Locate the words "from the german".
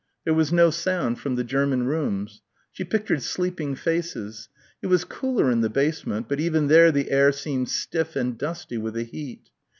1.19-1.85